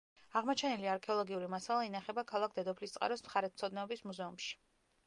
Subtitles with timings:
[0.39, 4.55] აღმოჩენილი არქეოლოგიური მასალა ინახება ქალაქ დედოფლისწყაროს მხარეთმცოდნეობის მუზეუმში.